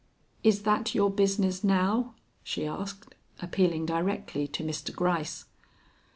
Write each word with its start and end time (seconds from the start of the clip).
"Is 0.43 0.63
that 0.63 0.95
your 0.95 1.11
business 1.11 1.63
now?" 1.63 2.15
she 2.43 2.65
asked, 2.65 3.13
appealing 3.39 3.85
directly 3.85 4.47
to 4.47 4.63
Mr. 4.63 4.91
Gryce. 4.95 5.45